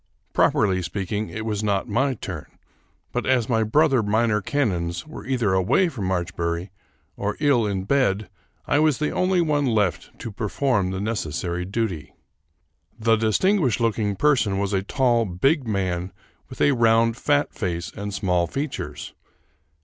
Properly 0.33 0.81
speaking, 0.81 1.29
it 1.29 1.45
was 1.45 1.63
not 1.63 1.87
my 1.87 2.15
turn; 2.15 2.47
but, 3.11 3.27
as 3.27 3.47
my 3.47 3.61
brother 3.61 4.01
minor 4.01 4.41
canons 4.41 5.05
were 5.05 5.27
either 5.27 5.53
away 5.53 5.89
from 5.89 6.05
Marchbury 6.07 6.71
or 7.15 7.37
ill 7.39 7.67
in 7.67 7.83
bed, 7.83 8.27
I 8.65 8.79
was 8.79 8.97
the 8.97 9.11
only 9.11 9.41
one 9.41 9.67
left 9.67 10.09
to 10.17 10.31
perform 10.31 10.89
the 10.89 10.99
necessary 10.99 11.65
duty. 11.65 12.15
The 12.97 13.15
distinguished 13.15 13.79
looking 13.79 14.15
person 14.15 14.57
was 14.57 14.73
a 14.73 14.81
tall, 14.81 15.23
big 15.25 15.67
man 15.67 16.11
with 16.49 16.61
a 16.61 16.71
round 16.71 17.15
fat 17.15 17.53
face 17.53 17.91
and 17.95 18.11
small 18.11 18.47
features. 18.47 19.13